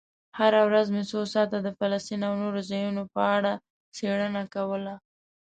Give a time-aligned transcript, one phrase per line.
[0.37, 3.53] هره ورځ مې څو ساعته د فلسطین او نورو ځایونو په اړه
[3.95, 4.93] څېړنه کوله.